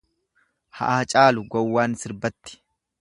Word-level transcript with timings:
Haa 0.79 0.97
caalu 1.13 1.43
gowwaan 1.57 1.93
sirbatti. 2.05 2.59